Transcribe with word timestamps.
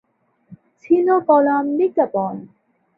ছিল 0.81 1.07
কলাম 1.27 1.65
বিজ্ঞাপন। 1.77 2.33